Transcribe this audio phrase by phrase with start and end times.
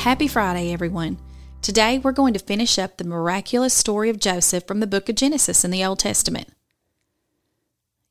[0.00, 1.18] Happy Friday, everyone.
[1.60, 5.14] Today we're going to finish up the miraculous story of Joseph from the book of
[5.14, 6.48] Genesis in the Old Testament.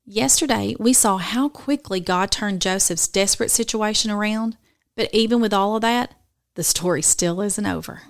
[0.06, 4.56] Yesterday, we saw how quickly God turned Joseph's desperate situation around,
[4.96, 6.14] but even with all of that,
[6.54, 8.04] the story still isn't over.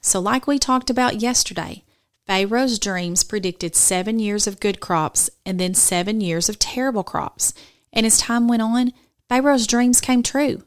[0.00, 1.84] So, like we talked about yesterday,
[2.26, 7.52] Pharaoh's dreams predicted seven years of good crops and then seven years of terrible crops.
[7.92, 8.94] And as time went on,
[9.28, 10.62] Pharaoh's dreams came true.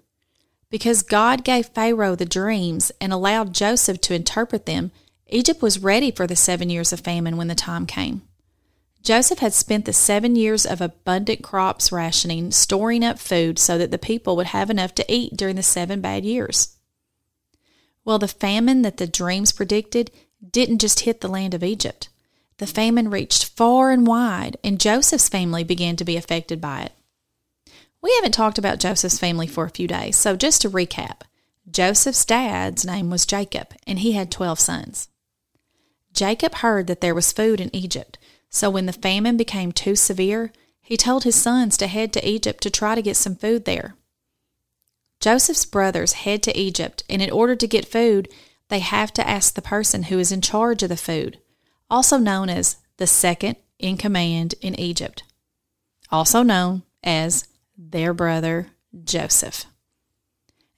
[0.69, 4.91] Because God gave Pharaoh the dreams and allowed Joseph to interpret them,
[5.29, 8.21] Egypt was ready for the seven years of famine when the time came.
[9.01, 13.91] Joseph had spent the seven years of abundant crops rationing, storing up food so that
[13.91, 16.77] the people would have enough to eat during the seven bad years.
[18.03, 20.11] Well, the famine that the dreams predicted
[20.51, 22.09] didn't just hit the land of Egypt.
[22.57, 26.91] The famine reached far and wide, and Joseph's family began to be affected by it.
[28.07, 31.23] We haven't talked about Joseph's family for a few days, so just to recap
[31.69, 35.09] Joseph's dad's name was Jacob, and he had 12 sons.
[36.13, 38.17] Jacob heard that there was food in Egypt,
[38.49, 42.63] so when the famine became too severe, he told his sons to head to Egypt
[42.63, 43.97] to try to get some food there.
[45.19, 48.29] Joseph's brothers head to Egypt, and in order to get food,
[48.69, 51.41] they have to ask the person who is in charge of the food,
[51.89, 55.23] also known as the second in command in Egypt,
[56.09, 57.45] also known as
[57.77, 58.67] their brother
[59.03, 59.65] Joseph.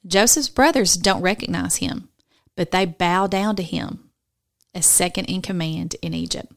[0.05, 2.09] Joseph's brothers don't recognize him,
[2.55, 4.09] but they bow down to him
[4.73, 6.51] as second in command in Egypt,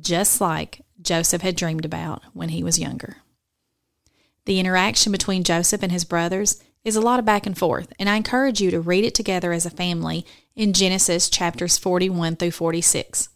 [0.00, 3.18] just like Joseph had dreamed about when he was younger.
[4.46, 8.08] The interaction between Joseph and his brothers is a lot of back and forth, and
[8.08, 12.50] I encourage you to read it together as a family in Genesis chapters 41 through
[12.50, 13.30] 46.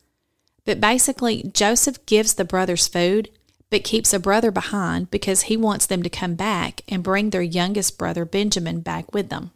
[0.67, 3.31] But basically, Joseph gives the brothers food
[3.71, 7.43] but keeps a brother behind because he wants them to come back and bring their
[7.43, 9.51] youngest brother Benjamin back with them.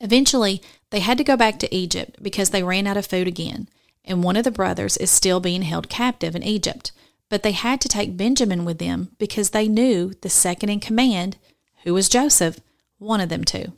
[0.00, 0.60] Eventually,
[0.90, 3.68] they had to go back to Egypt because they ran out of food again,
[4.04, 6.90] and one of the brothers is still being held captive in Egypt.
[7.28, 11.38] But they had to take Benjamin with them because they knew the second in command,
[11.84, 12.58] who was Joseph,
[12.98, 13.72] wanted them to.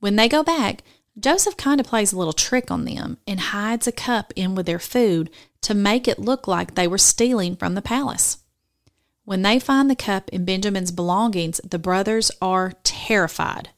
[0.00, 0.82] When they go back,
[1.18, 4.66] Joseph kind of plays a little trick on them and hides a cup in with
[4.66, 5.30] their food
[5.60, 8.38] to make it look like they were stealing from the palace.
[9.24, 13.68] When they find the cup in Benjamin's belongings, the brothers are terrified.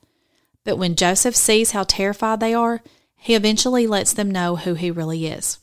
[0.64, 2.82] But when Joseph sees how terrified they are,
[3.16, 5.58] he eventually lets them know who he really is.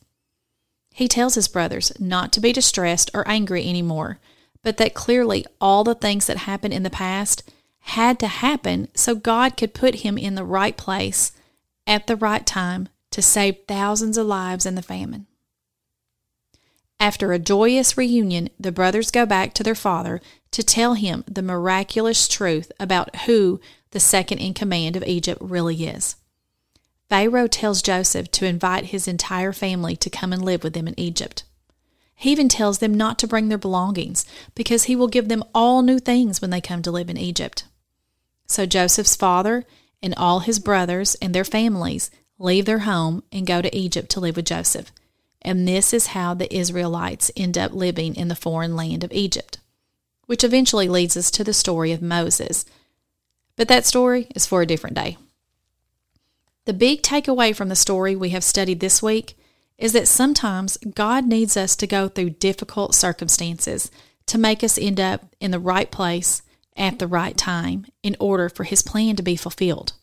[0.94, 4.20] He tells his brothers not to be distressed or angry anymore,
[4.62, 7.50] but that clearly all the things that happened in the past
[7.80, 11.31] had to happen so God could put him in the right place
[11.88, 15.28] at the right time to save thousands of lives in the famine.
[17.00, 20.22] After a joyous reunion, the brothers go back to their father
[20.52, 23.59] to tell him the miraculous truth about who
[23.90, 26.16] the second in command of Egypt really is.
[27.09, 30.98] Pharaoh tells Joseph to invite his entire family to come and live with them in
[31.00, 31.44] Egypt.
[32.16, 35.81] He even tells them not to bring their belongings because he will give them all
[35.81, 37.66] new things when they come to live in Egypt.
[38.46, 39.66] So Joseph's father
[40.01, 44.19] and all his brothers and their families leave their home and go to Egypt to
[44.19, 44.91] live with Joseph.
[45.41, 49.59] And this is how the Israelites end up living in the foreign land of Egypt,
[50.25, 52.66] which eventually leads us to the story of Moses.
[53.56, 55.17] But that story is for a different day.
[56.66, 59.35] The big takeaway from the story we have studied this week
[59.78, 63.89] is that sometimes God needs us to go through difficult circumstances
[64.28, 66.44] to make us end up in the right place
[66.81, 69.94] at the right time in order for his plan to be fulfilled.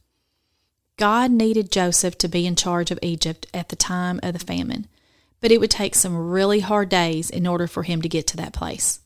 [0.96, 4.86] God needed Joseph to be in charge of Egypt at the time of the famine
[5.40, 8.36] but it would take some really hard days in order for him to get to
[8.36, 9.00] that place.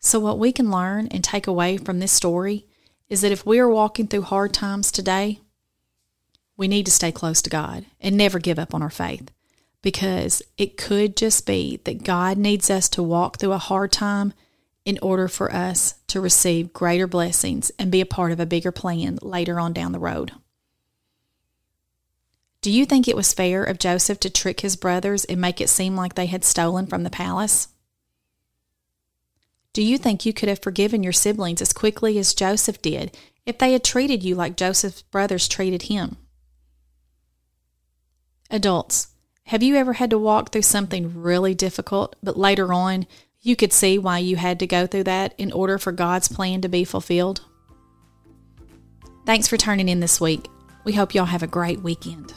[0.00, 2.66] So, what we can learn and take away from this story
[3.08, 5.40] is that if we are walking through hard times today,
[6.56, 9.30] we need to stay close to God and never give up on our faith
[9.82, 14.32] because it could just be that God needs us to walk through a hard time
[14.88, 18.72] in order for us to receive greater blessings and be a part of a bigger
[18.72, 20.32] plan later on down the road.
[22.62, 25.68] Do you think it was fair of Joseph to trick his brothers and make it
[25.68, 27.68] seem like they had stolen from the palace?
[29.74, 33.14] Do you think you could have forgiven your siblings as quickly as Joseph did
[33.44, 36.16] if they had treated you like Joseph's brothers treated him?
[38.50, 39.08] Adults,
[39.48, 43.06] have you ever had to walk through something really difficult, but later on
[43.40, 46.60] you could see why you had to go through that in order for God's plan
[46.62, 47.42] to be fulfilled?
[49.26, 50.48] Thanks for turning in this week.
[50.84, 52.32] We hope y'all have a great weekend.